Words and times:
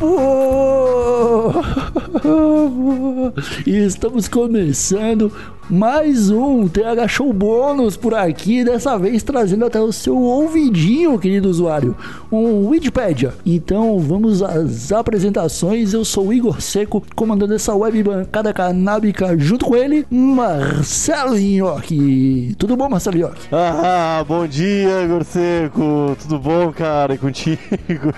Meu 0.00 1.52
povo! 1.52 1.62
Estamos 3.66 4.28
começando 4.28 5.30
mais 5.68 6.30
um 6.30 6.68
TH 6.68 7.08
Show 7.08 7.32
bônus 7.32 7.96
por 7.96 8.14
aqui, 8.14 8.64
dessa 8.64 8.98
vez 8.98 9.22
trazendo 9.22 9.64
até 9.64 9.80
o 9.80 9.92
seu 9.92 10.16
ouvidinho, 10.16 11.18
querido 11.18 11.48
usuário, 11.48 11.96
um 12.30 12.68
Wikipedia. 12.68 13.32
Então 13.46 13.98
vamos 13.98 14.42
às 14.42 14.92
apresentações. 14.92 15.94
Eu 15.94 16.04
sou 16.04 16.28
o 16.28 16.32
Igor 16.32 16.60
Seco, 16.60 17.02
comandando 17.14 17.54
essa 17.54 17.74
web 17.74 18.02
bancada 18.02 18.52
canábica 18.52 19.36
junto 19.38 19.64
com 19.64 19.76
ele, 19.76 20.06
Marcelo 20.10 21.38
Nhoque. 21.38 22.54
Tudo 22.58 22.76
bom, 22.76 22.88
Marcelo 22.88 23.16
Nhoque? 23.16 23.48
Ah, 23.50 24.24
bom 24.26 24.46
dia, 24.46 25.02
Igor 25.02 25.24
Seco. 25.24 26.16
Tudo 26.20 26.38
bom, 26.38 26.72
cara? 26.72 27.14
E 27.14 27.18
contigo? 27.18 27.58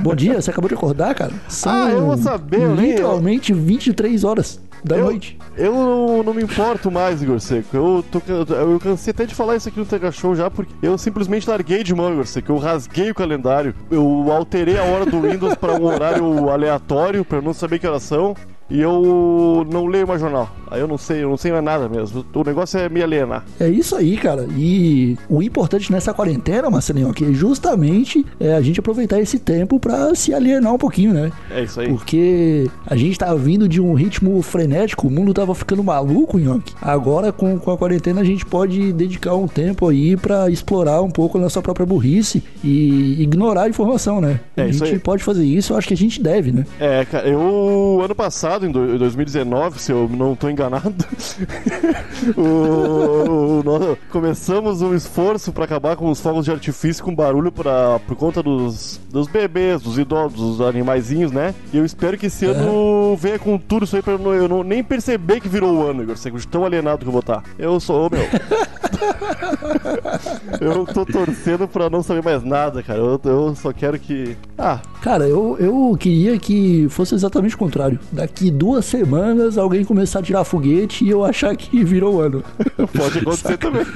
Bom 0.01 0.15
dia, 0.15 0.40
você 0.40 0.51
acabou 0.51 0.68
de 0.68 0.74
acordar, 0.74 1.15
cara? 1.15 1.32
São 1.48 1.73
Ah, 1.73 1.90
eu 1.90 2.06
vou 2.06 2.16
saber, 2.16 2.62
eu 2.62 2.74
literalmente 2.74 3.52
23 3.52 4.24
horas 4.24 4.60
da 4.85 4.97
eu, 4.97 5.05
noite. 5.05 5.39
eu 5.57 5.73
não, 5.73 6.23
não 6.23 6.35
me 6.35 6.43
importo 6.43 6.91
mais, 6.91 7.23
Igor 7.23 7.41
Seco. 7.41 7.77
Eu, 7.77 8.05
tô, 8.11 8.21
eu, 8.55 8.79
cansei 8.80 9.11
até 9.11 9.25
de 9.25 9.35
falar 9.35 9.57
isso 9.57 9.69
aqui 9.69 9.79
no 9.79 9.87
Tega 9.87 10.11
Show 10.12 10.35
já, 10.35 10.51
porque 10.51 10.73
eu 10.83 10.97
simplesmente 10.97 11.49
larguei 11.49 11.83
de 11.83 11.95
mão, 11.95 12.12
Igor 12.12 12.27
Seco. 12.27 12.52
Eu 12.52 12.59
rasguei 12.59 13.11
o 13.11 13.15
calendário. 13.15 13.75
Eu 13.91 14.27
alterei 14.30 14.79
a 14.79 14.85
hora 14.85 15.07
do 15.07 15.21
Windows 15.21 15.55
para 15.55 15.75
um 15.75 15.85
horário 15.85 16.49
aleatório, 16.51 17.25
para 17.25 17.39
eu 17.39 17.43
não 17.43 17.52
saber 17.52 17.79
que 17.79 17.87
horas 17.87 18.02
são. 18.02 18.35
E 18.68 18.80
eu 18.80 19.65
não 19.71 19.87
leio 19.87 20.09
mais 20.09 20.21
jornal. 20.21 20.51
Aí 20.70 20.80
eu 20.80 20.88
não 20.88 20.98
sei, 20.98 21.22
eu 21.22 21.30
não 21.30 21.36
sei 21.36 21.52
mais 21.52 21.64
nada 21.64 21.88
mesmo. 21.88 22.24
O 22.34 22.42
negócio 22.45 22.78
é 22.78 22.88
me 22.88 23.02
alienar. 23.02 23.45
É 23.60 23.68
isso 23.68 23.95
aí, 23.96 24.16
cara. 24.16 24.46
E 24.56 25.16
o 25.28 25.42
importante 25.42 25.90
nessa 25.92 26.12
quarentena, 26.12 26.68
Marcelinho, 26.70 27.12
que 27.12 27.24
é 27.24 27.32
justamente 27.32 28.24
é, 28.40 28.54
a 28.54 28.60
gente 28.60 28.80
aproveitar 28.80 29.20
esse 29.20 29.38
tempo 29.38 29.78
pra 29.80 30.14
se 30.14 30.32
alienar 30.34 30.72
um 30.74 30.78
pouquinho, 30.78 31.12
né? 31.12 31.30
É 31.50 31.62
isso 31.62 31.80
aí. 31.80 31.88
Porque 31.88 32.68
a 32.87 32.96
gente 32.96 33.18
tava 33.18 33.37
vindo 33.37 33.68
de 33.68 33.80
um 33.80 33.94
ritmo 33.94 34.40
frenético, 34.42 35.06
o 35.06 35.10
mundo 35.10 35.32
tava 35.34 35.54
ficando 35.54 35.82
maluco, 35.84 36.38
Nhoque. 36.38 36.74
Agora, 36.80 37.32
com, 37.32 37.59
com 37.59 37.70
a 37.70 37.76
quarentena, 37.78 38.20
a 38.20 38.24
gente 38.24 38.44
pode 38.44 38.92
dedicar 38.92 39.34
um 39.34 39.46
tempo 39.48 39.88
aí 39.88 40.16
pra 40.16 40.50
explorar 40.50 41.00
um 41.02 41.10
pouco 41.10 41.38
a 41.38 41.40
nossa 41.40 41.60
própria 41.62 41.87
burrice 41.87 42.42
e 42.62 43.22
ignorar 43.22 43.62
a 43.62 43.68
informação, 43.68 44.20
né? 44.20 44.40
É 44.56 44.62
a 44.62 44.68
isso 44.68 44.84
gente 44.87 44.98
pode 45.00 45.22
fazer 45.22 45.44
isso, 45.44 45.72
eu 45.72 45.76
acho 45.76 45.88
que 45.88 45.94
a 45.94 45.96
gente 45.96 46.22
deve, 46.22 46.52
né? 46.52 46.64
É, 46.80 47.04
cara, 47.04 47.28
eu 47.28 48.00
ano 48.04 48.14
passado, 48.14 48.66
em 48.66 48.70
do- 48.70 48.94
em 48.94 48.98
2019, 48.98 49.80
se 49.80 49.92
eu 49.92 50.09
não 50.09 50.34
tô 50.34 50.48
enganado, 50.57 50.95
o- 52.37 53.60
o- 53.60 53.62
nós 53.65 53.99
começamos 54.10 54.80
um 54.82 54.95
esforço 54.95 55.52
pra 55.52 55.65
acabar 55.65 55.96
com 55.96 56.10
os 56.10 56.21
fogos 56.21 56.45
de 56.45 56.51
artifício 56.51 57.04
com 57.04 57.15
barulho 57.15 57.52
pra, 57.52 57.99
por 58.01 58.16
conta 58.16 58.43
dos, 58.43 59.01
dos 59.10 59.29
bebês, 59.29 59.82
dos 59.82 59.99
idosos, 59.99 60.38
dos 60.38 60.60
animaizinhos, 60.60 61.30
né? 61.30 61.54
E 61.73 61.77
eu 61.77 61.84
espero 61.84 62.16
que 62.16 62.27
esse 62.27 62.46
É. 62.46 62.49
ano 62.49 63.16
venha 63.16 63.38
com 63.38 63.59
tudo 63.59 63.84
isso 63.84 63.96
aí 63.96 64.03
pra 64.03 64.15
eu 64.15 64.19
não, 64.19 64.34
eu 64.34 64.49
não 64.49 64.62
nem 64.62 64.82
perceber 64.82 65.41
que 65.41 65.49
virou 65.49 65.75
o 65.77 65.87
ano, 65.87 66.03
Igor, 66.03 66.16
tão 66.50 66.65
alienado 66.65 66.99
que 66.99 67.06
eu 67.06 67.12
vou 67.12 67.21
estar. 67.21 67.43
Eu 67.59 67.78
sou, 67.81 68.06
ô, 68.06 68.10
meu. 68.10 68.22
eu 70.61 70.84
tô 70.87 71.05
torcendo 71.05 71.69
pra 71.69 71.91
não 71.91 72.03
saber 72.03 72.22
mais 72.22 72.43
nada, 72.43 72.83
cara. 72.83 72.99
Eu, 72.99 73.21
eu 73.25 73.55
só 73.55 73.72
quero 73.72 73.99
que. 73.99 74.37
Ah, 74.59 74.81
Cara, 75.06 75.28
eu, 75.28 75.56
eu 75.61 75.97
queria 75.97 76.37
que 76.37 76.89
fosse 76.91 77.15
exatamente 77.15 77.55
o 77.55 77.59
contrário. 77.59 77.97
Daqui 78.11 78.50
duas 78.50 78.84
semanas 78.84 79.56
alguém 79.56 79.84
começar 79.84 80.19
a 80.19 80.22
tirar 80.22 80.43
foguete 80.43 81.05
e 81.05 81.11
eu 81.11 81.25
achar 81.25 81.55
que 81.56 81.84
virou 81.84 82.21
ano. 82.21 82.43
pode 82.93 83.19
acontecer 83.21 83.56
também. 83.56 83.87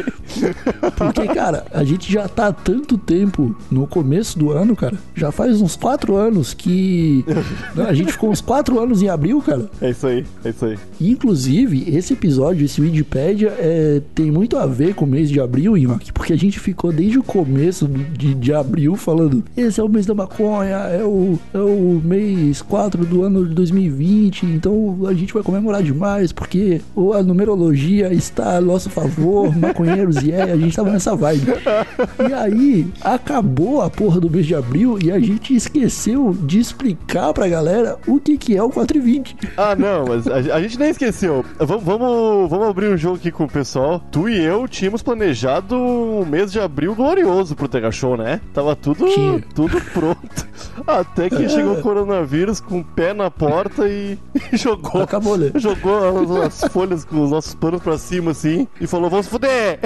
Porque, 0.96 1.26
cara, 1.34 1.64
a 1.72 1.82
gente 1.82 2.12
já 2.12 2.28
tá 2.28 2.46
há 2.46 2.52
tanto 2.52 2.96
tempo 2.96 3.56
no 3.68 3.88
começo 3.88 4.38
do 4.38 4.52
ano, 4.52 4.76
cara. 4.76 4.96
Já 5.12 5.32
faz 5.32 5.60
uns 5.60 5.74
quatro 5.74 6.14
anos 6.14 6.54
que. 6.54 7.24
Não, 7.74 7.86
A 7.86 7.92
gente 7.92 8.12
ficou 8.12 8.30
uns 8.30 8.40
quatro 8.40 8.78
anos 8.78 9.02
em 9.02 9.08
abril, 9.08 9.42
cara. 9.42 9.68
É 9.80 9.90
isso 9.90 10.06
aí, 10.06 10.24
é 10.44 10.50
isso 10.50 10.64
aí. 10.64 10.78
Inclusive, 11.00 11.92
esse 11.92 12.12
episódio, 12.12 12.64
esse 12.64 12.80
Wikipedia, 12.80 13.52
é, 13.58 14.00
tem 14.14 14.30
muito 14.30 14.56
a 14.56 14.64
ver 14.64 14.89
com 14.92 15.04
o 15.04 15.08
mês 15.08 15.28
de 15.28 15.40
abril, 15.40 15.76
Nhoque, 15.76 16.12
porque 16.12 16.32
a 16.32 16.36
gente 16.36 16.58
ficou 16.58 16.92
desde 16.92 17.18
o 17.18 17.22
começo 17.22 17.86
de, 17.88 18.34
de 18.34 18.52
abril 18.52 18.96
falando: 18.96 19.44
esse 19.56 19.80
é 19.80 19.82
o 19.82 19.88
mês 19.88 20.06
da 20.06 20.14
maconha, 20.14 20.76
é 20.76 21.04
o, 21.04 21.38
é 21.52 21.58
o 21.58 22.00
mês 22.04 22.62
4 22.62 23.04
do 23.04 23.22
ano 23.22 23.46
de 23.46 23.54
2020, 23.54 24.46
então 24.46 24.98
a 25.06 25.14
gente 25.14 25.32
vai 25.32 25.42
comemorar 25.42 25.82
demais, 25.82 26.32
porque 26.32 26.80
a 27.14 27.22
numerologia 27.22 28.12
está 28.12 28.56
a 28.56 28.60
nosso 28.60 28.90
favor, 28.90 29.54
maconheiros 29.56 30.22
e 30.22 30.32
é, 30.32 30.42
a 30.42 30.56
gente 30.56 30.74
tava 30.74 30.90
nessa 30.90 31.14
vibe. 31.14 31.52
E 32.28 32.32
aí, 32.32 32.86
acabou 33.02 33.82
a 33.82 33.90
porra 33.90 34.20
do 34.20 34.30
mês 34.30 34.46
de 34.46 34.54
abril 34.54 34.98
e 35.02 35.10
a 35.10 35.18
gente 35.18 35.54
esqueceu 35.54 36.36
de 36.42 36.58
explicar 36.58 37.32
pra 37.32 37.48
galera 37.48 37.98
o 38.06 38.18
que, 38.18 38.36
que 38.36 38.56
é 38.56 38.62
o 38.62 38.70
420. 38.70 39.36
Ah, 39.56 39.74
não, 39.74 40.04
mas 40.06 40.26
a, 40.26 40.56
a 40.56 40.62
gente 40.62 40.78
nem 40.78 40.90
esqueceu. 40.90 41.44
Vamos, 41.58 41.84
vamos, 41.84 42.50
vamos 42.50 42.68
abrir 42.68 42.88
um 42.88 42.96
jogo 42.96 43.16
aqui 43.16 43.30
com 43.30 43.44
o 43.44 43.48
pessoal. 43.48 44.00
Tu 44.10 44.28
e 44.28 44.44
eu 44.44 44.66
tínhamos 44.80 45.02
planejado 45.02 45.76
um 45.76 46.24
mês 46.24 46.50
de 46.50 46.58
abril 46.58 46.94
glorioso 46.94 47.54
pro 47.54 47.68
Tega 47.68 47.92
Show, 47.92 48.16
né? 48.16 48.40
Tava 48.54 48.74
tudo, 48.74 49.04
tudo 49.54 49.78
pronto. 49.92 50.48
Até 50.86 51.28
que 51.28 51.50
chegou 51.50 51.74
o 51.74 51.82
coronavírus 51.82 52.60
com 52.60 52.80
o 52.80 52.84
pé 52.84 53.12
na 53.12 53.30
porta 53.30 53.86
e, 53.86 54.18
e 54.50 54.56
jogou. 54.56 55.02
Acabou, 55.02 55.36
né? 55.36 55.50
Jogou 55.56 56.38
as, 56.38 56.62
as 56.62 56.72
folhas 56.72 57.04
com 57.04 57.22
os 57.22 57.30
nossos 57.30 57.54
panos 57.54 57.82
pra 57.82 57.98
cima 57.98 58.30
assim 58.30 58.66
e 58.80 58.86
falou: 58.86 59.10
Vamos 59.10 59.26
fuder! 59.26 59.78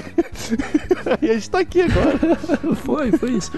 e 1.20 1.28
a 1.28 1.34
gente 1.34 1.50
tá 1.50 1.58
aqui 1.58 1.80
agora. 1.80 2.36
Foi, 2.76 3.10
foi 3.12 3.32
isso. 3.32 3.50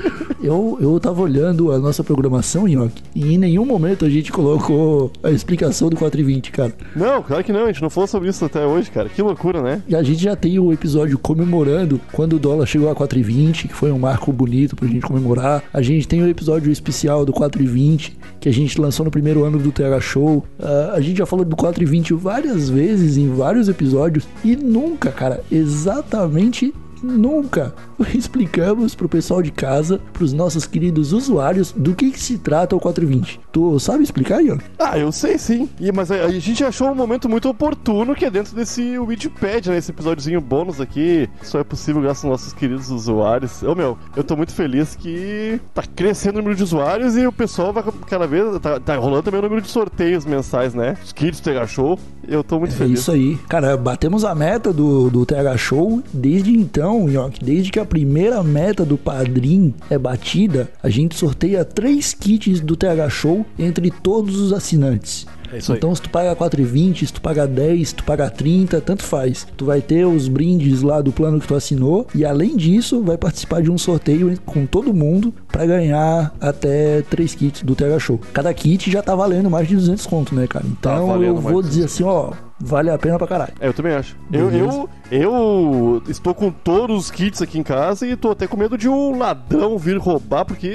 Eu, 0.42 0.78
eu 0.80 0.98
tava 0.98 1.20
olhando 1.20 1.70
a 1.70 1.78
nossa 1.78 2.02
programação, 2.02 2.66
Nhoque, 2.66 3.02
e 3.14 3.34
em 3.34 3.38
nenhum 3.38 3.66
momento 3.66 4.06
a 4.06 4.08
gente 4.08 4.32
colocou 4.32 5.12
a 5.22 5.30
explicação 5.30 5.90
do 5.90 5.96
420, 5.96 6.50
cara. 6.50 6.72
Não, 6.94 7.22
claro 7.22 7.44
que 7.44 7.52
não, 7.52 7.64
a 7.64 7.66
gente 7.66 7.82
não 7.82 7.90
falou 7.90 8.08
sobre 8.08 8.30
isso 8.30 8.42
até 8.42 8.64
hoje, 8.64 8.90
cara. 8.90 9.10
Que 9.10 9.20
loucura, 9.20 9.60
né? 9.60 9.82
E 9.86 9.94
a 9.94 10.02
gente 10.02 10.22
já 10.22 10.34
tem 10.34 10.58
o 10.58 10.72
episódio 10.72 11.18
comemorando 11.26 12.00
quando 12.12 12.36
o 12.36 12.38
dólar 12.38 12.66
chegou 12.66 12.88
a 12.88 12.94
4,20, 12.94 13.66
que 13.66 13.74
foi 13.74 13.90
um 13.90 13.98
marco 13.98 14.32
bonito 14.32 14.76
pra 14.76 14.86
gente 14.86 15.04
comemorar. 15.04 15.60
A 15.74 15.82
gente 15.82 16.06
tem 16.06 16.22
o 16.22 16.28
episódio 16.28 16.70
especial 16.70 17.24
do 17.24 17.32
4,20, 17.32 18.12
que 18.38 18.48
a 18.48 18.52
gente 18.52 18.80
lançou 18.80 19.02
no 19.02 19.10
primeiro 19.10 19.42
ano 19.42 19.58
do 19.58 19.72
TH 19.72 20.00
Show. 20.00 20.44
Ah, 20.56 20.92
a 20.94 21.00
gente 21.00 21.18
já 21.18 21.26
falou 21.26 21.44
do 21.44 21.56
4,20 21.56 22.16
várias 22.16 22.70
vezes 22.70 23.16
em 23.16 23.28
vários 23.34 23.68
episódios 23.68 24.24
e 24.44 24.54
nunca, 24.54 25.10
cara, 25.10 25.42
exatamente 25.50 26.72
nunca 27.02 27.74
explicamos 28.14 28.94
pro 28.94 29.08
pessoal 29.08 29.42
de 29.42 29.50
casa, 29.50 30.00
pros 30.12 30.32
nossos 30.32 30.66
queridos 30.66 31.12
usuários, 31.12 31.72
do 31.72 31.94
que, 31.94 32.10
que 32.10 32.20
se 32.20 32.38
trata 32.38 32.74
o 32.76 32.80
420. 32.80 33.40
Tu 33.52 33.78
sabe 33.80 34.02
explicar, 34.02 34.42
Ian? 34.42 34.58
Ah, 34.78 34.98
eu 34.98 35.10
sei 35.12 35.38
sim. 35.38 35.68
E, 35.80 35.90
mas 35.92 36.10
a, 36.10 36.16
a 36.24 36.30
gente 36.30 36.62
achou 36.64 36.90
um 36.90 36.94
momento 36.94 37.28
muito 37.28 37.48
oportuno 37.48 38.14
que 38.14 38.24
é 38.24 38.30
dentro 38.30 38.54
desse 38.54 38.98
Wikipedia, 38.98 39.72
né? 39.72 39.78
Esse 39.78 39.90
episódiozinho 39.90 40.40
bônus 40.40 40.80
aqui. 40.80 41.28
Só 41.42 41.58
é 41.58 41.64
possível 41.64 42.02
graças 42.02 42.24
aos 42.24 42.30
nossos 42.32 42.52
queridos 42.52 42.90
usuários. 42.90 43.62
Ô 43.62 43.74
meu, 43.74 43.96
eu 44.14 44.22
tô 44.24 44.36
muito 44.36 44.52
feliz 44.52 44.94
que 44.94 45.60
tá 45.74 45.82
crescendo 45.94 46.36
o 46.36 46.38
número 46.38 46.56
de 46.56 46.62
usuários 46.62 47.16
e 47.16 47.26
o 47.26 47.32
pessoal 47.32 47.72
vai 47.72 47.84
cada 48.06 48.26
vez. 48.26 48.58
Tá, 48.60 48.78
tá 48.80 48.96
rolando 48.96 49.22
também 49.24 49.40
o 49.40 49.42
número 49.42 49.60
de 49.62 49.68
sorteios 49.68 50.24
mensais, 50.24 50.74
né? 50.74 50.96
Os 51.02 51.12
kits 51.12 51.40
Tega 51.40 51.66
Show. 51.66 51.98
Eu 52.26 52.42
tô 52.44 52.58
muito 52.58 52.74
É 52.74 52.76
feliz. 52.76 53.00
isso 53.00 53.10
aí. 53.12 53.36
Cara, 53.48 53.76
batemos 53.76 54.24
a 54.24 54.34
meta 54.34 54.72
do, 54.72 55.08
do 55.10 55.24
TH 55.24 55.56
Show. 55.56 56.02
Desde 56.12 56.56
então, 56.56 56.85
Nhoque, 56.94 57.44
desde 57.44 57.70
que 57.70 57.78
a 57.78 57.84
primeira 57.84 58.42
meta 58.42 58.84
do 58.84 58.96
Padrim 58.96 59.74
é 59.90 59.98
batida, 59.98 60.70
a 60.82 60.88
gente 60.88 61.16
sorteia 61.16 61.64
três 61.64 62.14
kits 62.14 62.60
do 62.60 62.76
TH 62.76 63.08
Show 63.08 63.46
entre 63.58 63.90
todos 63.90 64.38
os 64.40 64.52
assinantes. 64.52 65.26
É. 65.52 65.58
Então, 65.72 65.94
se 65.94 66.02
tu 66.02 66.10
paga 66.10 66.34
4,20, 66.34 67.06
se 67.06 67.12
tu 67.12 67.20
paga 67.20 67.46
10, 67.46 67.88
se 67.88 67.94
tu 67.94 68.04
paga 68.04 68.28
30, 68.28 68.80
tanto 68.80 69.02
faz. 69.02 69.46
Tu 69.56 69.64
vai 69.64 69.80
ter 69.80 70.04
os 70.04 70.28
brindes 70.28 70.82
lá 70.82 71.00
do 71.00 71.12
plano 71.12 71.40
que 71.40 71.46
tu 71.46 71.54
assinou 71.54 72.06
e 72.14 72.24
além 72.24 72.56
disso, 72.56 73.02
vai 73.02 73.16
participar 73.16 73.62
de 73.62 73.70
um 73.70 73.78
sorteio 73.78 74.36
com 74.44 74.66
todo 74.66 74.92
mundo 74.92 75.32
pra 75.48 75.66
ganhar 75.66 76.34
até 76.40 77.02
3 77.02 77.34
kits 77.34 77.62
do 77.62 77.74
TH 77.74 77.98
Show. 77.98 78.20
Cada 78.32 78.52
kit 78.52 78.90
já 78.90 79.02
tá 79.02 79.14
valendo 79.14 79.50
mais 79.50 79.68
de 79.68 79.76
200 79.76 80.06
conto, 80.06 80.34
né, 80.34 80.46
cara? 80.46 80.64
Então, 80.66 81.06
valendo 81.06 81.24
eu 81.26 81.36
vou 81.36 81.62
dizer 81.62 81.84
assim, 81.84 82.02
ó, 82.02 82.32
vale 82.60 82.90
a 82.90 82.98
pena 82.98 83.18
pra 83.18 83.26
caralho. 83.26 83.52
É, 83.60 83.68
eu 83.68 83.72
também 83.74 83.92
acho. 83.94 84.16
Eu, 84.32 84.50
eu, 84.50 84.88
eu 85.10 86.02
estou 86.08 86.34
com 86.34 86.50
todos 86.50 86.96
os 86.96 87.10
kits 87.10 87.40
aqui 87.42 87.58
em 87.58 87.62
casa 87.62 88.06
e 88.06 88.16
tô 88.16 88.30
até 88.30 88.46
com 88.46 88.56
medo 88.56 88.76
de 88.78 88.88
um 88.88 89.16
ladrão 89.18 89.78
vir 89.78 89.96
roubar, 89.98 90.44
porque 90.44 90.68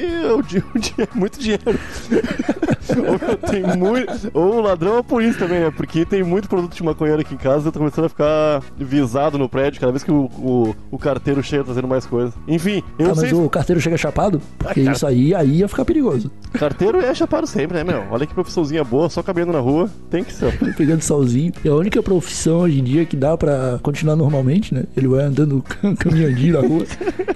dia 0.48 0.64
é 1.00 1.18
muito 1.18 1.40
dinheiro. 1.40 1.64
ou, 2.92 3.38
tem 3.50 3.64
muito, 3.78 4.32
ou 4.34 4.56
o 4.58 4.62
ladrão 4.62 4.98
é 4.98 5.04
por 5.04 5.22
isso 5.22 5.40
também, 5.40 5.60
né? 5.62 5.72
Porque 5.76 6.06
tem 6.06 6.24
muito 6.24 6.50
produto 6.50 6.74
de 6.76 6.84
maconheiro 6.84 7.22
aqui 7.22 7.34
em 7.34 7.38
casa 7.38 7.66
e 7.66 7.68
eu 7.68 7.72
tô 7.72 7.80
começando 7.80 8.06
a 8.06 8.10
ficar 8.10 8.62
visado 8.78 9.38
no 9.38 9.48
prédio 9.48 9.80
cada 9.80 9.92
vez 9.92 10.04
que 10.04 10.12
o, 10.12 10.26
o, 10.38 10.76
o 10.92 10.98
carteiro 10.98 11.42
chega 11.44 11.64
trazendo 11.64 11.88
mais 11.88 12.06
coisa. 12.06 12.34
Enfim, 12.48 12.84
eu 13.00 13.12
Ah, 13.12 13.16
sei. 13.16 13.32
mas 13.32 13.40
o 13.40 13.50
carteiro 13.50 13.80
chega 13.82 13.98
chapado? 13.98 14.42
Porque 14.58 14.82
Ah, 14.82 14.84
cara. 14.84 14.96
isso 14.96 15.08
aí, 15.08 15.34
aí 15.34 15.58
ia 15.60 15.68
ficar 15.68 15.86
perigoso. 15.86 16.32
Carteiro 16.54 17.00
é 17.00 17.14
chapado 17.14 17.48
sempre, 17.48 17.78
né, 17.78 17.84
meu? 17.84 18.04
Olha 18.12 18.26
que 18.26 18.34
profissãozinha 18.34 18.84
boa, 18.84 19.10
só 19.10 19.22
cabendo 19.24 19.52
na 19.52 19.60
rua. 19.60 19.90
Tem 20.10 20.24
que 20.24 20.34
ser. 20.34 20.58
Pegando 20.76 21.02
solzinho. 21.02 21.54
E 21.64 21.70
a 21.74 21.78
única 21.80 22.02
profissão 22.04 22.60
hoje 22.60 22.80
em 22.80 22.84
dia 22.84 23.06
que 23.06 23.16
dá 23.16 23.36
pra 23.38 23.80
continuar 23.82 24.16
normalmente, 24.16 24.74
né? 24.74 24.84
Ele 24.96 25.08
vai 25.08 25.24
andando 25.24 25.64
caminhandinho 26.00 26.54
na 26.62 26.68
rua, 26.68 26.86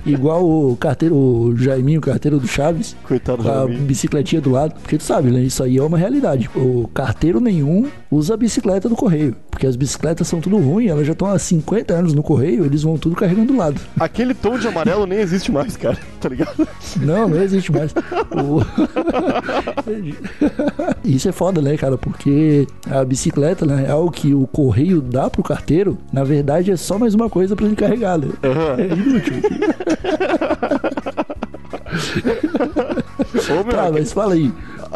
igual 0.05 0.43
o 0.47 0.75
carteiro, 0.77 1.15
o 1.15 1.55
Jaiminho, 1.57 1.99
o 1.99 2.03
carteiro 2.03 2.39
do 2.39 2.47
Chaves, 2.47 2.95
Coitado 3.03 3.43
do 3.43 3.51
a 3.51 3.65
bicicletinha 3.67 4.41
do 4.41 4.51
lado. 4.51 4.73
Porque 4.81 4.97
tu 4.97 5.03
sabe, 5.03 5.31
né? 5.31 5.41
Isso 5.41 5.63
aí 5.63 5.77
é 5.77 5.83
uma 5.83 5.97
realidade. 5.97 6.49
O 6.55 6.89
carteiro 6.93 7.39
nenhum 7.39 7.87
usa 8.11 8.33
a 8.33 8.37
bicicleta 8.37 8.87
do 8.89 8.95
correio. 8.95 9.35
Porque 9.49 9.65
as 9.67 9.75
bicicletas 9.75 10.27
são 10.27 10.41
tudo 10.41 10.57
ruim, 10.57 10.87
elas 10.87 11.05
já 11.07 11.13
estão 11.13 11.27
há 11.29 11.39
50 11.39 11.93
anos 11.93 12.13
no 12.13 12.21
correio, 12.21 12.65
eles 12.65 12.83
vão 12.83 12.97
tudo 12.97 13.15
carregando 13.15 13.53
do 13.53 13.57
lado. 13.57 13.79
Aquele 13.99 14.33
tom 14.33 14.57
de 14.57 14.67
amarelo 14.67 15.05
nem 15.05 15.19
existe 15.19 15.51
mais, 15.51 15.77
cara. 15.77 15.97
Tá 16.19 16.27
ligado? 16.27 16.67
Não, 16.97 17.29
não 17.29 17.41
existe 17.41 17.71
mais. 17.71 17.91
O- 18.31 18.61
Isso 21.03 21.29
é 21.29 21.31
foda, 21.31 21.61
né, 21.61 21.77
cara? 21.77 21.97
Porque 21.97 22.67
a 22.89 23.03
bicicleta, 23.05 23.65
né, 23.65 23.85
é 23.87 23.91
algo 23.91 24.11
que 24.11 24.24
o 24.33 24.47
correio 24.47 25.01
dá 25.01 25.29
pro 25.29 25.43
carteiro, 25.43 25.97
na 26.11 26.23
verdade 26.23 26.71
é 26.71 26.75
só 26.77 26.97
mais 26.97 27.13
uma 27.13 27.29
coisa 27.29 27.55
pra 27.55 27.65
ele 27.65 27.75
carregar, 27.75 28.17
né? 28.17 28.29
Aham. 28.43 28.75
É 28.79 28.85
inútil. 28.87 29.35
Ô, 33.49 33.63
meu, 33.63 33.65
Tá, 33.65 33.91
mas 33.91 34.11
fala 34.11 34.33
aí. 34.33 34.51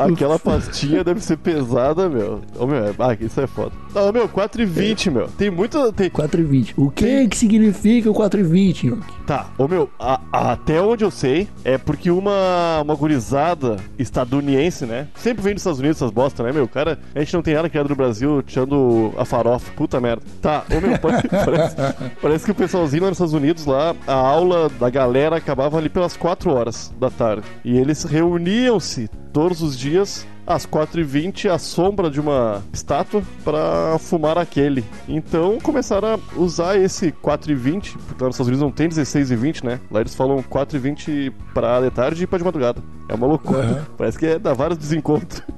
Aquela 0.05 0.39
pastinha 0.39 1.03
deve 1.03 1.19
ser 1.21 1.37
pesada, 1.37 2.09
meu. 2.09 2.41
Ô, 2.57 2.65
meu, 2.65 2.85
é- 2.85 2.93
ah, 2.99 3.17
isso 3.19 3.39
é 3.41 3.47
foda. 3.47 3.71
Não, 3.93 4.11
meu, 4.11 4.27
4,20, 4.29 5.11
meu. 5.11 5.27
Tem 5.29 5.49
muito. 5.49 5.91
Tem... 5.93 6.09
4,20. 6.09 6.73
O 6.77 6.89
que 6.91 7.27
que 7.27 7.37
significa 7.37 8.09
o 8.09 8.13
4,20, 8.13 8.83
Nhoque? 8.89 9.13
Tá, 9.25 9.47
ô, 9.57 9.67
meu, 9.67 9.89
a- 9.99 10.19
a- 10.31 10.51
até 10.53 10.81
onde 10.81 11.03
eu 11.03 11.11
sei, 11.11 11.47
é 11.63 11.77
porque 11.77 12.09
uma, 12.11 12.81
uma 12.83 12.95
gurizada 12.95 13.77
estadunidense, 13.97 14.85
né? 14.85 15.07
Sempre 15.15 15.43
vem 15.43 15.53
dos 15.53 15.61
Estados 15.61 15.79
Unidos 15.79 15.97
essas 15.97 16.11
bosta, 16.11 16.43
né, 16.43 16.51
meu? 16.51 16.67
Cara, 16.67 16.99
a 17.15 17.19
gente 17.19 17.33
não 17.33 17.41
tem 17.41 17.53
nada 17.53 17.69
criado 17.69 17.89
no 17.89 17.95
Brasil 17.95 18.41
tirando 18.43 19.13
a 19.17 19.25
farofa. 19.25 19.71
Puta 19.75 19.99
merda. 19.99 20.21
Tá, 20.41 20.63
ô, 20.75 20.81
meu, 20.81 20.97
pare- 20.99 21.27
parece, 21.29 21.75
parece 22.21 22.45
que 22.45 22.51
o 22.51 22.55
pessoalzinho 22.55 23.03
lá 23.03 23.09
nos 23.09 23.17
Estados 23.17 23.33
Unidos, 23.33 23.65
lá, 23.65 23.95
a 24.07 24.13
aula 24.13 24.69
da 24.79 24.89
galera 24.89 25.35
acabava 25.37 25.77
ali 25.77 25.89
pelas 25.89 26.15
4 26.17 26.51
horas 26.51 26.93
da 26.99 27.09
tarde. 27.09 27.43
E 27.63 27.77
eles 27.77 28.03
reuniam-se 28.03 29.09
todos 29.33 29.61
os 29.61 29.77
dias 29.77 30.27
às 30.45 30.65
4h20 30.65 31.49
à 31.49 31.59
sombra 31.59 32.09
de 32.09 32.19
uma 32.19 32.63
estátua 32.73 33.21
para 33.43 33.97
fumar 33.99 34.37
aquele. 34.37 34.83
Então 35.07 35.59
começaram 35.59 36.15
a 36.15 36.39
usar 36.39 36.77
esse 36.77 37.11
4h20, 37.11 37.97
porque 38.07 38.23
lá 38.23 38.27
nos 38.27 38.35
Estados 38.35 38.47
Unidos 38.47 38.61
não 38.61 38.71
tem 38.71 38.89
16h20, 38.89 39.63
né? 39.63 39.79
Lá 39.91 40.01
eles 40.01 40.15
falam 40.15 40.41
4h20 40.41 41.31
para 41.53 41.81
de 41.81 41.91
tarde 41.91 42.23
e 42.23 42.27
para 42.27 42.39
de 42.39 42.43
madrugada. 42.43 42.98
É 43.09 43.13
uma 43.15 43.27
loucura. 43.27 43.59
Aham. 43.63 43.85
Parece 43.97 44.17
que 44.19 44.25
é, 44.27 44.39
dá 44.39 44.53
vários 44.53 44.77
desencontros. 44.77 45.41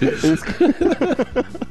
Eles- 0.00 0.42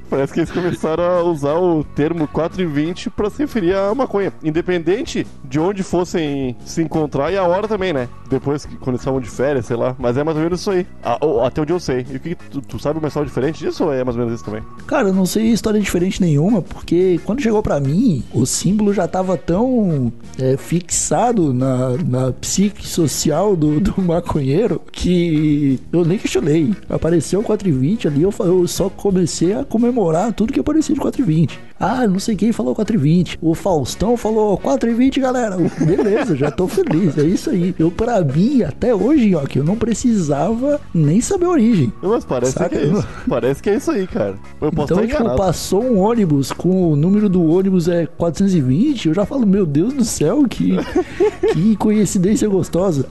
Parece 0.10 0.34
que 0.34 0.40
eles 0.42 0.52
começaram 0.52 1.04
a 1.04 1.24
usar 1.24 1.54
o 1.56 1.86
termo 1.86 2.28
4 2.28 2.62
e 2.62 2.66
20 2.66 3.10
pra 3.12 3.30
se 3.30 3.38
referir 3.44 3.74
à 3.74 3.96
maconha. 3.96 4.34
Independente 4.44 5.26
de 5.46 5.58
onde 5.58 5.84
fossem 5.84 6.54
se 6.66 6.82
encontrar 6.82 7.32
e 7.32 7.38
a 7.38 7.44
hora 7.44 7.66
também, 7.66 7.94
né? 7.94 8.10
Depois, 8.30 8.66
que- 8.66 8.76
quando 8.76 8.90
eles 8.90 9.02
estavam 9.02 9.22
de 9.22 9.30
férias, 9.30 9.66
sei 9.68 9.78
lá. 9.78 9.96
Mas 9.98 10.18
é 10.18 10.24
mais 10.24 10.36
ou 10.36 10.44
menos 10.44 10.60
isso 10.60 10.70
aí. 10.70 10.86
Ah, 11.02 11.18
até 11.46 11.62
onde 11.62 11.72
eu 11.72 11.80
sei. 11.80 12.06
E 12.12 12.18
o 12.18 12.20
que 12.20 12.36
tu, 12.36 12.62
tu 12.62 12.78
sabe 12.78 13.00
uma 13.00 13.08
história 13.08 13.26
diferente 13.28 13.60
disso 13.60 13.86
ou 13.86 13.94
é 13.94 14.04
mais 14.04 14.18
ou 14.18 14.24
menos 14.26 14.36
isso 14.36 14.44
também? 14.44 14.62
Cara, 14.86 15.08
eu 15.08 15.14
não 15.14 15.26
sei 15.26 15.46
história 15.48 15.80
diferente 15.80 16.22
nenhuma, 16.22 16.62
porque 16.62 17.18
quando 17.24 17.42
chegou 17.42 17.64
pra 17.64 17.80
mim, 17.80 18.22
o 18.34 18.46
símbolo 18.46 18.94
já 18.94 19.08
tava 19.08 19.38
tão 19.38 20.12
é, 20.38 20.58
fixado 20.58 21.54
na, 21.54 21.92
na 22.06 22.34
psique 22.34 22.51
social 22.84 23.56
do, 23.56 23.80
do 23.80 24.02
maconheiro 24.02 24.82
que 24.92 25.80
eu 25.92 26.04
nem 26.04 26.18
questionei. 26.18 26.74
Apareceu 26.90 27.40
o 27.40 27.44
420 27.44 28.08
ali, 28.08 28.22
eu, 28.24 28.34
eu 28.40 28.68
só 28.68 28.90
comecei 28.90 29.54
a 29.54 29.64
comemorar 29.64 30.34
tudo 30.34 30.54
que 30.54 30.60
aparecia 30.60 30.94
de 30.96 31.02
420. 31.02 31.60
Ah, 31.82 32.08
não 32.08 32.20
sei 32.20 32.36
quem 32.36 32.52
falou 32.52 32.76
420. 32.76 33.40
O 33.42 33.56
Faustão 33.56 34.16
falou 34.16 34.56
420, 34.58 35.20
galera. 35.20 35.58
Beleza, 35.80 36.36
já 36.36 36.52
tô 36.52 36.68
feliz. 36.68 37.18
É 37.18 37.24
isso 37.24 37.50
aí. 37.50 37.74
Eu, 37.80 37.90
pra 37.90 38.24
mim, 38.24 38.62
até 38.62 38.94
hoje, 38.94 39.34
ó, 39.34 39.42
que 39.42 39.58
eu 39.58 39.64
não 39.64 39.76
precisava 39.76 40.80
nem 40.94 41.20
saber 41.20 41.46
a 41.46 41.50
origem. 41.50 41.92
Mas 42.02 42.24
parece 42.24 42.52
Saca? 42.54 42.70
que 42.70 42.76
é 42.76 42.86
isso. 42.86 43.08
Parece 43.28 43.64
que 43.64 43.70
é 43.72 43.76
isso 43.78 43.90
aí, 43.90 44.06
cara. 44.06 44.36
Eu 44.62 44.72
posso 44.72 44.94
Então, 44.94 45.08
tipo, 45.08 45.36
passou 45.36 45.84
um 45.84 45.98
ônibus 46.00 46.52
com 46.52 46.92
o 46.92 46.96
número 46.96 47.28
do 47.28 47.44
ônibus 47.44 47.88
é 47.88 48.06
420, 48.06 49.08
eu 49.08 49.14
já 49.16 49.26
falo, 49.26 49.46
meu 49.48 49.66
Deus 49.66 49.94
do 49.94 50.06
céu, 50.06 50.46
que, 50.48 50.76
que 51.54 51.76
coincidência 51.78 52.48
gostosa. 52.48 53.08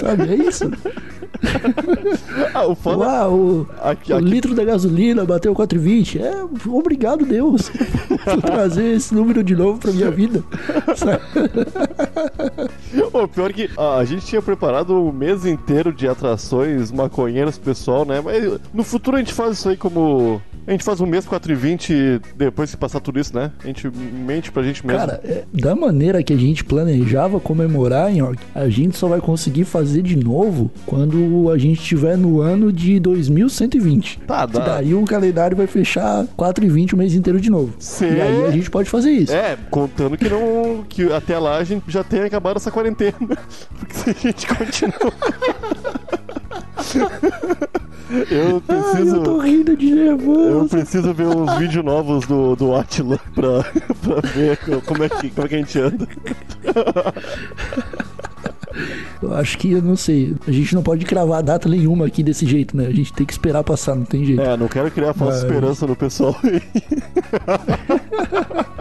Sabe? 0.00 0.30
É 0.30 0.34
isso. 0.36 0.70
Ah, 2.54 2.66
o 2.66 2.74
foda... 2.74 3.04
Uau, 3.04 3.34
o, 3.34 3.68
Aqui, 3.82 4.12
o 4.12 4.16
aqui, 4.16 4.24
litro 4.24 4.54
da 4.54 4.64
gasolina 4.64 5.24
bateu 5.24 5.54
420. 5.54 6.18
É, 6.20 6.32
obrigado, 6.68 7.24
Deus, 7.26 7.70
trazer 8.42 8.92
esse 8.94 9.14
número 9.14 9.42
de 9.42 9.54
novo 9.54 9.78
pra 9.78 9.92
minha 9.92 10.10
vida. 10.10 10.42
O 13.12 13.28
pior 13.28 13.52
que 13.52 13.70
a 13.76 14.04
gente 14.04 14.26
tinha 14.26 14.42
preparado 14.42 14.94
um 14.94 15.12
mês 15.12 15.44
inteiro 15.44 15.92
de 15.92 16.08
atrações 16.08 16.90
maconheiras 16.90 17.58
pessoal, 17.58 18.04
né? 18.04 18.20
Mas 18.20 18.60
no 18.72 18.82
futuro 18.84 19.16
a 19.16 19.20
gente 19.20 19.32
faz 19.32 19.58
isso 19.58 19.68
aí 19.68 19.76
como. 19.76 20.40
A 20.66 20.70
gente 20.70 20.82
faz 20.82 21.00
um 21.00 21.06
mês 21.06 21.26
4 21.26 21.52
e 21.52 21.54
20 21.54 22.20
depois 22.36 22.70
que 22.70 22.76
passar 22.76 23.00
tudo 23.00 23.20
isso, 23.20 23.34
né? 23.36 23.52
A 23.62 23.66
gente 23.66 23.90
mente 23.90 24.50
pra 24.50 24.62
gente 24.62 24.86
mesmo. 24.86 25.00
Cara, 25.00 25.20
é, 25.22 25.44
da 25.52 25.74
maneira 25.74 26.22
que 26.22 26.32
a 26.32 26.36
gente 26.36 26.64
planejava 26.64 27.38
comemorar, 27.38 28.10
Nhoque, 28.10 28.42
a 28.54 28.68
gente 28.68 28.96
só 28.96 29.06
vai 29.06 29.20
conseguir 29.20 29.64
fazer 29.64 30.00
de 30.02 30.16
novo 30.16 30.70
quando 30.86 31.50
a 31.50 31.58
gente 31.58 31.80
estiver 31.80 32.16
no 32.16 32.40
ano 32.40 32.72
de 32.72 32.98
2120. 32.98 34.20
Tá, 34.20 34.46
dá. 34.46 34.60
daí 34.60 34.94
o 34.94 35.04
calendário 35.04 35.56
vai 35.56 35.66
fechar 35.66 36.26
4 36.36 36.64
e 36.64 36.68
20 36.68 36.94
o 36.94 36.96
mês 36.96 37.14
inteiro 37.14 37.40
de 37.40 37.50
novo. 37.50 37.74
Sim. 37.78 38.14
E 38.14 38.20
aí 38.20 38.44
a 38.44 38.50
gente 38.50 38.70
pode 38.70 38.88
fazer 38.88 39.10
isso. 39.10 39.34
É, 39.34 39.58
contando 39.70 40.16
que 40.16 40.28
não. 40.28 40.84
que 40.88 41.12
até 41.12 41.38
lá 41.38 41.58
a 41.58 41.64
gente 41.64 41.84
já 41.88 42.02
tenha 42.02 42.24
acabado 42.24 42.56
essa 42.56 42.70
quarentena. 42.70 43.14
Porque 43.78 43.94
se 43.94 44.10
a 44.10 44.12
gente 44.12 44.46
continuar. 44.46 45.12
eu 48.30 48.62
Ai, 48.68 48.92
preciso. 48.92 49.16
eu 49.16 49.22
tô 49.22 49.38
rindo 49.38 49.76
de 49.76 49.90
Eu 49.90 49.96
nervoso. 49.96 50.68
preciso 50.68 51.14
ver 51.14 51.26
uns 51.26 51.56
vídeos 51.58 51.84
novos 51.84 52.26
do, 52.26 52.54
do 52.56 52.74
Atila 52.74 53.18
pra, 53.34 53.64
pra 54.02 54.20
ver 54.34 54.58
como 54.84 55.04
é, 55.04 55.08
que, 55.08 55.30
como 55.30 55.46
é 55.46 55.48
que 55.48 55.54
a 55.54 55.58
gente 55.58 55.78
anda. 55.80 56.06
Eu 59.22 59.32
acho 59.34 59.56
que, 59.56 59.72
eu 59.72 59.80
não 59.80 59.96
sei, 59.96 60.34
a 60.46 60.50
gente 60.52 60.74
não 60.74 60.82
pode 60.82 61.04
cravar 61.06 61.42
data 61.42 61.68
nenhuma 61.68 62.06
aqui 62.06 62.22
desse 62.22 62.44
jeito, 62.44 62.76
né? 62.76 62.86
A 62.86 62.92
gente 62.92 63.12
tem 63.12 63.24
que 63.24 63.32
esperar 63.32 63.62
passar, 63.64 63.94
não 63.94 64.04
tem 64.04 64.24
jeito. 64.24 64.42
É, 64.42 64.56
não 64.56 64.68
quero 64.68 64.90
criar 64.90 65.14
falsa 65.14 65.34
Mas- 65.34 65.42
esperança 65.44 65.86
no 65.86 65.96
pessoal 65.96 66.36
aí. 66.44 66.60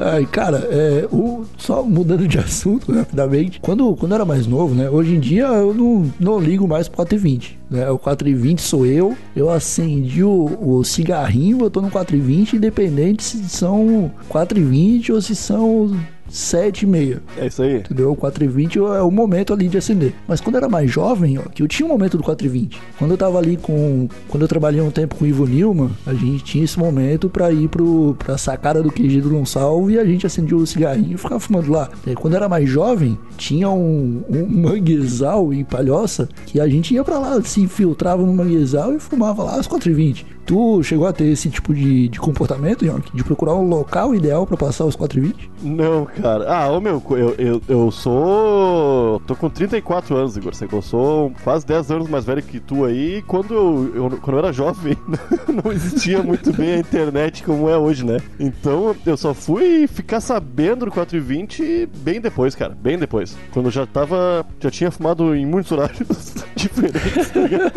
Ai, 0.00 0.26
cara, 0.26 0.58
é, 0.70 1.08
o, 1.10 1.44
só 1.58 1.82
mudando 1.82 2.26
de 2.26 2.38
assunto 2.38 2.92
rapidamente. 2.92 3.60
Quando, 3.60 3.94
quando 3.96 4.12
eu 4.12 4.16
era 4.16 4.24
mais 4.24 4.46
novo, 4.46 4.74
né? 4.74 4.88
Hoje 4.88 5.14
em 5.14 5.20
dia 5.20 5.46
eu 5.46 5.74
não, 5.74 6.12
não 6.18 6.40
ligo 6.40 6.66
mais 6.68 6.88
pro 6.88 6.96
420. 6.96 7.58
Né? 7.70 7.90
O 7.90 7.98
420 7.98 8.60
sou 8.60 8.86
eu. 8.86 9.16
Eu 9.34 9.50
acendi 9.50 10.22
o, 10.22 10.58
o 10.60 10.84
cigarrinho, 10.84 11.60
eu 11.62 11.70
tô 11.70 11.80
no 11.80 11.90
420, 11.90 12.56
independente 12.56 13.22
se 13.22 13.48
são 13.48 14.10
420 14.28 15.12
ou 15.12 15.20
se 15.20 15.34
são 15.34 15.96
7 16.32 16.82
e 16.82 16.86
meia. 16.86 17.22
É 17.36 17.46
isso 17.46 17.62
aí. 17.62 17.76
Entendeu? 17.76 18.10
O 18.10 18.16
420 18.16 18.78
é 18.78 19.02
o 19.02 19.10
momento 19.10 19.52
ali 19.52 19.68
de 19.68 19.76
acender. 19.76 20.14
Mas 20.26 20.40
quando 20.40 20.54
eu 20.54 20.60
era 20.60 20.68
mais 20.68 20.90
jovem, 20.90 21.38
ó, 21.38 21.42
que 21.42 21.62
eu 21.62 21.68
tinha 21.68 21.86
um 21.86 21.90
momento 21.90 22.16
do 22.16 22.22
420. 22.22 22.80
Quando 22.98 23.10
eu 23.10 23.18
tava 23.18 23.38
ali 23.38 23.58
com. 23.58 24.08
Quando 24.28 24.42
eu 24.42 24.48
trabalhei 24.48 24.80
um 24.80 24.90
tempo 24.90 25.14
com 25.14 25.24
o 25.24 25.28
Ivo 25.28 25.46
Nilman, 25.46 25.90
a 26.06 26.14
gente 26.14 26.42
tinha 26.42 26.64
esse 26.64 26.78
momento 26.78 27.28
pra 27.28 27.52
ir 27.52 27.68
pro, 27.68 28.16
pra 28.18 28.38
sacada 28.38 28.82
do 28.82 28.90
QG 28.90 29.20
do 29.20 29.30
Gonçalves 29.30 29.94
e 29.94 29.98
a 29.98 30.04
gente 30.04 30.26
acendia 30.26 30.56
o 30.56 30.66
cigarrinho 30.66 31.14
e 31.14 31.18
ficava 31.18 31.38
fumando 31.38 31.70
lá. 31.70 31.90
E 32.06 32.14
quando 32.14 32.32
eu 32.32 32.38
era 32.38 32.48
mais 32.48 32.68
jovem, 32.68 33.18
tinha 33.36 33.68
um, 33.68 34.22
um 34.28 34.46
manguezal 34.48 35.52
em 35.52 35.64
Palhoça 35.64 36.28
que 36.46 36.58
a 36.58 36.68
gente 36.68 36.94
ia 36.94 37.04
pra 37.04 37.18
lá, 37.18 37.42
se 37.42 37.60
infiltrava 37.60 38.24
no 38.24 38.32
manguezal 38.32 38.94
e 38.94 38.98
fumava 38.98 39.42
lá 39.42 39.56
às 39.56 39.68
4h20. 39.68 40.24
Tu 40.44 40.82
chegou 40.82 41.06
a 41.06 41.12
ter 41.12 41.26
esse 41.26 41.48
tipo 41.48 41.72
de, 41.72 42.08
de 42.08 42.18
comportamento, 42.18 42.84
Yonk? 42.84 43.14
De 43.14 43.22
procurar 43.22 43.54
um 43.54 43.68
local 43.68 44.14
ideal 44.14 44.46
pra 44.46 44.56
passar 44.56 44.84
os 44.84 44.96
4h20? 44.96 45.34
Não, 45.62 46.04
cara. 46.04 46.21
Ah, 46.48 46.68
ô 46.70 46.80
meu, 46.80 47.02
eu, 47.10 47.34
eu, 47.38 47.62
eu 47.68 47.90
sou. 47.90 49.20
tô 49.26 49.34
com 49.34 49.48
34 49.50 50.16
anos, 50.16 50.36
Igor. 50.36 50.52
Que 50.52 50.72
eu 50.72 50.82
sou 50.82 51.32
quase 51.42 51.66
10 51.66 51.90
anos 51.90 52.08
mais 52.08 52.24
velho 52.24 52.42
que 52.42 52.60
tu 52.60 52.84
aí. 52.84 53.16
E 53.18 53.22
quando 53.22 53.52
eu, 53.54 53.92
eu- 53.94 54.10
quando 54.20 54.36
eu 54.36 54.38
era 54.38 54.52
jovem, 54.52 54.96
não 55.64 55.72
existia 55.72 56.22
muito 56.22 56.52
bem 56.52 56.74
a 56.74 56.78
internet 56.78 57.42
como 57.42 57.68
é 57.68 57.76
hoje, 57.76 58.04
né? 58.04 58.18
Então 58.38 58.94
eu 59.04 59.16
só 59.16 59.34
fui 59.34 59.86
ficar 59.86 60.20
sabendo 60.20 60.84
do 60.86 60.90
420 60.92 61.88
bem 61.98 62.20
depois, 62.20 62.54
cara. 62.54 62.76
Bem 62.80 62.98
depois. 62.98 63.36
Quando 63.52 63.66
eu 63.66 63.72
já 63.72 63.86
tava. 63.86 64.46
Já 64.60 64.70
tinha 64.70 64.90
fumado 64.90 65.34
em 65.34 65.44
muitos 65.44 65.72
horários 65.72 66.34
diferentes, 66.54 67.30
tá 67.30 67.40
ligado? 67.40 67.72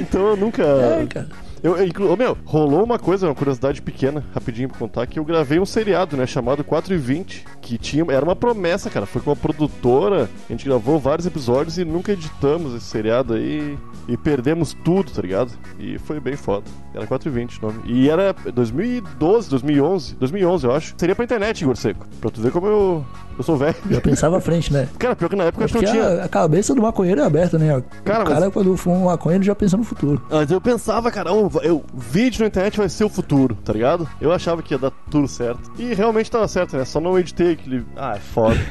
Então 0.00 0.26
eu 0.28 0.36
nunca. 0.36 0.62
É, 0.62 1.06
cara. 1.06 1.28
Eu, 1.66 1.84
inclu... 1.86 2.12
Ô, 2.12 2.16
meu, 2.16 2.36
rolou 2.44 2.84
uma 2.84 2.98
coisa, 2.98 3.26
uma 3.26 3.34
curiosidade 3.34 3.82
pequena, 3.82 4.24
rapidinho 4.34 4.68
pra 4.68 4.78
contar, 4.78 5.06
que 5.06 5.18
eu 5.18 5.24
gravei 5.24 5.58
um 5.58 5.66
seriado, 5.66 6.16
né, 6.16 6.26
chamado 6.26 6.62
4 6.62 6.94
e 6.94 6.96
20, 6.96 7.44
que 7.60 7.76
tinha... 7.78 8.04
Era 8.08 8.24
uma 8.24 8.36
promessa, 8.36 8.88
cara. 8.88 9.06
Foi 9.06 9.20
com 9.20 9.30
uma 9.30 9.36
produtora, 9.36 10.28
a 10.48 10.52
gente 10.52 10.64
gravou 10.64 10.98
vários 10.98 11.26
episódios 11.26 11.78
e 11.78 11.84
nunca 11.84 12.12
editamos 12.12 12.74
esse 12.74 12.86
seriado 12.86 13.34
aí. 13.34 13.76
E 14.08 14.16
perdemos 14.16 14.72
tudo, 14.84 15.10
tá 15.10 15.20
ligado? 15.20 15.50
E 15.80 15.98
foi 15.98 16.20
bem 16.20 16.36
foda. 16.36 16.64
Era 16.94 17.06
4 17.08 17.28
e 17.28 17.32
20 17.32 17.58
o 17.58 17.66
nome. 17.66 17.80
E 17.86 18.08
era 18.08 18.32
2012, 18.54 19.50
2011. 19.50 20.14
2011, 20.14 20.64
eu 20.66 20.72
acho. 20.72 20.94
Seria 20.96 21.14
pra 21.14 21.24
internet, 21.24 21.62
Igor 21.62 21.76
Seco. 21.76 22.06
Pra 22.20 22.30
tu 22.30 22.40
ver 22.40 22.52
como 22.52 22.66
eu... 22.68 23.04
Eu 23.36 23.42
sou 23.44 23.54
velho. 23.56 23.74
Já 23.90 24.00
pensava 24.00 24.38
à 24.38 24.40
frente, 24.40 24.72
né? 24.72 24.88
Cara, 24.98 25.14
pior 25.14 25.28
que 25.28 25.36
na 25.36 25.44
época 25.44 25.64
É 25.64 25.66
eu 25.66 25.68
porque 25.68 25.84
tinha... 25.86 26.02
a, 26.04 26.24
a 26.24 26.28
cabeça 26.28 26.74
do 26.74 26.80
maconheiro 26.80 27.20
é 27.20 27.24
aberta, 27.24 27.58
né? 27.58 27.82
Cara, 28.02 28.24
o 28.24 28.26
cara, 28.26 28.40
mas- 28.46 28.52
quando 28.54 28.74
fuma 28.78 29.04
maconha, 29.04 29.36
ele 29.36 29.44
já 29.44 29.54
pensa 29.54 29.76
no 29.76 29.84
futuro. 29.84 30.22
Mas 30.30 30.50
eu 30.50 30.58
pensava, 30.58 31.10
cara, 31.10 31.30
oh, 31.32 31.50
eu, 31.62 31.84
vídeo 31.94 32.40
na 32.40 32.46
internet 32.46 32.78
vai 32.78 32.88
ser 32.88 33.04
o 33.04 33.08
futuro, 33.08 33.56
tá 33.64 33.72
ligado? 33.72 34.08
Eu 34.20 34.32
achava 34.32 34.62
que 34.62 34.74
ia 34.74 34.78
dar 34.78 34.90
tudo 35.10 35.28
certo. 35.28 35.70
E 35.78 35.94
realmente 35.94 36.30
tava 36.30 36.46
certo, 36.48 36.76
né? 36.76 36.84
Só 36.84 37.00
não 37.00 37.18
editei 37.18 37.52
aquele. 37.52 37.84
Ah, 37.96 38.16
é 38.16 38.20
foda. 38.20 38.56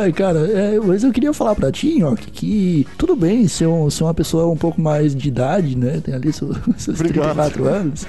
Ai, 0.00 0.12
cara, 0.12 0.38
é, 0.50 0.78
mas 0.80 1.02
eu 1.02 1.12
queria 1.12 1.32
falar 1.32 1.54
pra 1.54 1.72
ti, 1.72 2.02
ó, 2.02 2.14
que, 2.14 2.30
que 2.30 2.86
tudo 2.96 3.16
bem 3.16 3.48
ser, 3.48 3.66
um, 3.66 3.90
ser 3.90 4.04
uma 4.04 4.14
pessoa 4.14 4.46
um 4.46 4.56
pouco 4.56 4.80
mais 4.80 5.14
de 5.14 5.28
idade, 5.28 5.76
né? 5.76 6.00
Tem 6.02 6.14
ali 6.14 6.32
seus, 6.32 6.56
seus 6.78 7.00
Obrigado. 7.00 7.34
34 7.34 7.64
anos. 7.66 8.06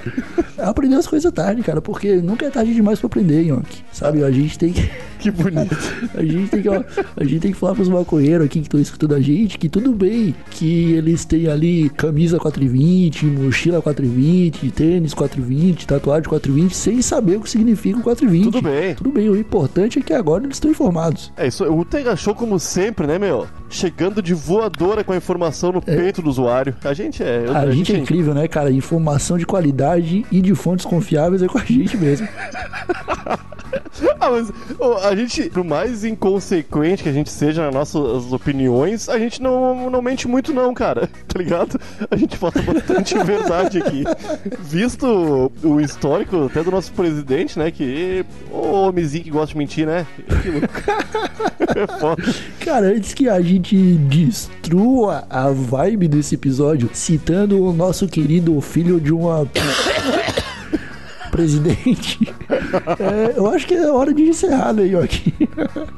Aprender 0.58 0.96
as 0.96 1.06
coisas 1.06 1.32
tarde, 1.32 1.62
cara, 1.62 1.80
porque 1.80 2.16
nunca 2.16 2.46
é 2.46 2.50
tarde 2.50 2.74
demais 2.74 2.98
pra 2.98 3.06
aprender, 3.06 3.44
Nhoque. 3.44 3.82
Sabe, 3.92 4.24
a 4.24 4.30
gente 4.30 4.58
tem 4.58 4.72
que. 4.72 4.90
que 5.20 5.30
bonito. 5.30 5.76
A 6.14 6.22
gente 6.22 6.48
tem 6.50 6.62
que, 6.62 6.68
ó, 6.68 6.82
a 7.16 7.24
gente 7.24 7.40
tem 7.40 7.52
que 7.52 7.58
falar 7.58 7.74
pros 7.74 7.88
maconheiros 7.88 8.46
aqui 8.46 8.60
que 8.60 8.66
estão 8.66 8.80
escutando 8.80 9.14
a 9.14 9.20
gente 9.20 9.58
que 9.58 9.68
tudo 9.68 9.92
bem 9.92 10.34
que 10.50 10.92
eles 10.92 11.24
têm 11.24 11.46
ali 11.48 11.90
camisa 11.90 12.38
420, 12.38 13.26
mochila 13.26 13.82
420, 13.82 14.70
tênis 14.70 15.14
420, 15.14 15.86
tatuagem 15.86 16.28
420, 16.28 16.74
sem 16.74 17.02
saber 17.02 17.36
o 17.36 17.40
que 17.40 17.50
significa 17.50 17.98
o 17.98 18.02
420. 18.02 18.44
Tudo 18.44 18.62
bem. 18.62 18.94
Tudo 18.94 19.10
bem, 19.10 19.28
o 19.28 19.36
importante 19.36 19.98
é 19.98 20.02
que 20.02 20.12
agora 20.12 20.44
eles 20.44 20.56
estão 20.56 20.70
informados. 20.70 21.32
É 21.36 21.46
isso, 21.46 21.64
o 21.64 21.84
Tega 21.84 22.14
Show, 22.16 22.34
como 22.34 22.58
sempre, 22.58 23.06
né, 23.06 23.18
meu? 23.18 23.46
Chegando 23.70 24.22
de 24.22 24.32
voadora 24.34 25.04
com 25.04 25.12
a 25.12 25.16
informação 25.16 25.72
no 25.72 25.82
peito 25.82 26.22
do 26.22 26.30
usuário. 26.30 26.74
A 26.84 26.94
gente 26.94 27.22
é. 27.22 27.44
eu- 27.46 27.56
A, 27.56 27.70
gente 27.70 27.92
é 27.94 27.98
incrível, 27.98 28.32
né, 28.34 28.48
cara? 28.48 28.70
Informação 28.70 29.36
de 29.36 29.44
qualidade 29.44 30.24
e 30.30 30.40
de 30.40 30.54
fontes 30.54 30.86
confiáveis 30.86 31.42
é 31.42 31.46
com 31.46 31.58
a 31.58 31.64
gente 31.64 31.96
mesmo. 31.96 32.26
Ah, 34.20 34.30
mas 34.30 34.50
ô, 34.78 34.94
a 35.08 35.16
gente, 35.16 35.48
por 35.48 35.64
mais 35.64 36.04
inconsequente 36.04 37.02
que 37.02 37.08
a 37.08 37.12
gente 37.12 37.30
seja 37.30 37.64
nas 37.64 37.74
nossas 37.74 38.32
opiniões, 38.32 39.08
a 39.08 39.18
gente 39.18 39.40
não, 39.40 39.88
não 39.90 40.02
mente 40.02 40.28
muito, 40.28 40.52
não, 40.52 40.74
cara. 40.74 41.08
Tá 41.28 41.38
ligado? 41.38 41.78
A 42.10 42.16
gente 42.16 42.38
fala 42.38 42.54
bastante 42.62 43.16
verdade 43.22 43.78
aqui. 43.78 44.02
Visto 44.60 45.52
o 45.62 45.78
histórico 45.78 46.46
até 46.46 46.62
do 46.62 46.70
nosso 46.70 46.90
presidente, 46.92 47.58
né? 47.58 47.70
Que. 47.70 48.24
Ô, 48.50 48.88
homenzinho 48.88 49.24
que 49.24 49.30
gosta 49.30 49.52
de 49.52 49.58
mentir, 49.58 49.86
né? 49.86 50.06
Que 50.42 50.50
louco. 50.50 50.68
É 51.76 51.86
foda. 51.98 52.22
Cara, 52.60 52.86
antes 52.86 53.12
que 53.12 53.28
a 53.28 53.40
gente 53.42 53.76
destrua 53.76 55.26
a 55.28 55.50
vibe 55.50 56.08
desse 56.08 56.34
episódio, 56.34 56.88
citando 56.94 57.62
o 57.62 57.72
nosso 57.72 58.08
querido 58.08 58.58
filho 58.60 58.98
de 58.98 59.12
uma. 59.12 59.46
Presidente, 61.30 62.34
É, 62.98 63.38
eu 63.38 63.46
acho 63.46 63.66
que 63.66 63.74
é 63.74 63.90
hora 63.90 64.12
de 64.12 64.22
encerrar, 64.22 64.72
né, 64.72 64.84
Yoki? 64.84 65.32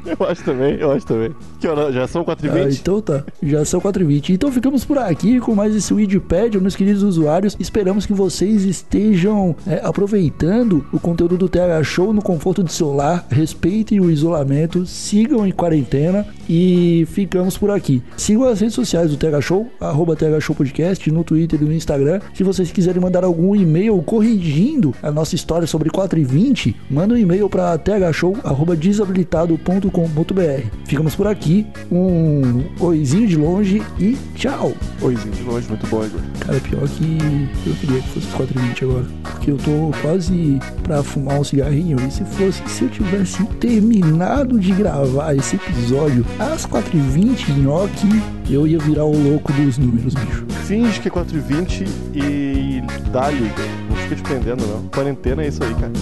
Eu 0.07 0.27
acho 0.27 0.43
também, 0.43 0.75
eu 0.77 0.91
acho 0.91 1.07
também. 1.07 1.31
Que 1.61 1.69
hora? 1.69 1.93
Já 1.93 2.07
são 2.09 2.25
4h20? 2.25 2.51
Ah, 2.53 2.71
então 2.71 3.01
tá, 3.01 3.25
já 3.43 3.65
são 3.65 3.81
4h20. 3.81 4.31
Então 4.31 4.51
ficamos 4.51 4.85
por 4.85 4.99
aqui 4.99 5.39
com 5.41 5.55
mais 5.55 5.75
esse 5.77 5.93
Wikipedia, 5.93 6.61
meus 6.61 6.75
queridos 6.75 7.03
usuários. 7.03 7.57
Esperamos 7.61 8.07
que 8.07 8.13
vocês 8.13 8.65
estejam 8.65 9.55
é, 9.67 9.81
aproveitando 9.85 10.85
o 10.93 10.99
conteúdo 10.99 11.37
do 11.37 11.49
TH 11.49 11.83
Show 11.85 12.13
no 12.13 12.23
conforto 12.23 12.63
do 12.63 12.73
celular. 12.73 13.27
Respeitem 13.31 14.01
o 14.01 14.11
isolamento, 14.11 14.87
sigam 14.87 15.47
em 15.47 15.53
quarentena 15.53 16.27
e 16.49 17.07
ficamos 17.11 17.57
por 17.57 17.71
aqui. 17.71 18.03
Sigam 18.17 18.45
as 18.45 18.61
redes 18.61 18.75
sociais 18.75 19.11
do 19.11 19.17
TH 19.17 19.41
Show, 19.41 19.71
arroba 19.81 20.17
TH 20.17 20.41
Show 20.41 20.57
Podcast, 20.57 21.11
no 21.11 21.23
Twitter 21.23 21.61
e 21.61 21.65
no 21.65 21.73
Instagram. 21.73 22.21
Se 22.35 22.43
vocês 22.43 22.73
quiserem 22.73 23.01
mandar 23.01 23.23
algum 23.25 23.55
e-mail 23.55 24.01
corrigindo 24.03 24.95
a 25.03 25.11
nossa 25.11 25.35
história 25.35 25.67
sobre 25.67 25.91
4 25.91 26.19
e 26.19 26.25
20, 26.25 26.50
manda 26.91 27.15
um 27.15 27.17
e-mail 27.17 27.49
para 27.49 27.79
thshow.desabilitado.com.br. 27.79 30.67
Ficamos 30.87 31.15
por 31.15 31.27
aqui. 31.27 31.67
Um 31.91 32.65
oizinho 32.81 33.27
de 33.27 33.37
longe 33.37 33.83
e 33.99 34.19
tchau. 34.35 34.75
Oizinho 35.01 35.35
de 35.35 35.43
longe, 35.43 35.67
muito 35.69 35.87
bom, 35.87 36.05
Igor. 36.05 36.21
Cara, 36.41 36.61
pior 36.61 36.87
que 36.89 37.49
eu 37.67 37.75
queria 37.75 38.01
que 38.01 38.09
fosse 38.09 38.27
4 38.29 38.59
e 38.59 38.63
20 38.69 38.85
agora. 38.85 39.07
Porque 39.23 39.51
eu 39.51 39.57
tô 39.57 39.91
quase 40.03 40.61
pra 40.83 41.03
fumar 41.03 41.41
um 41.41 41.45
cigarrinho. 41.45 41.97
E 42.07 42.11
se 42.11 42.23
fosse, 42.25 42.63
se 42.67 42.85
eu 42.85 42.91
tivesse 42.91 43.43
terminado 43.61 44.59
de 44.59 44.73
gravar 44.73 45.35
esse 45.35 45.57
episódio 45.57 46.25
às 46.39 46.67
4 46.67 46.97
e 46.97 47.01
20 47.01 47.53
nhoque, 47.53 48.09
eu 48.49 48.67
ia 48.67 48.79
virar 48.79 49.05
o 49.05 49.17
louco 49.17 49.53
dos 49.53 49.79
números, 49.79 50.15
bicho. 50.15 50.45
Finge 50.67 51.01
que 51.01 51.09
é 51.09 51.11
4h20 51.11 51.87
e 52.15 52.83
dá-lhe. 53.11 53.51
Não 53.89 53.97
fica 53.97 54.17
te 54.17 54.23
prendendo, 54.23 54.67
não. 54.67 54.83
Quarentena 54.89 55.43
é 55.43 55.49
isso 55.49 55.63
aí, 55.63 55.75
cara. 55.75 55.93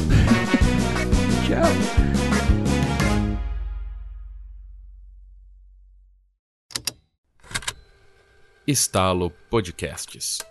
Tchau. 1.48 1.64
Estalo 8.66 9.30
Podcasts. 9.48 10.47